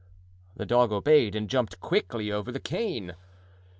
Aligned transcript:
The 0.55 0.65
dog 0.65 0.91
obeyed 0.91 1.35
and 1.35 1.47
jumped 1.47 1.79
quickly 1.79 2.31
over 2.31 2.51
the 2.51 2.59
cane. 2.59 3.13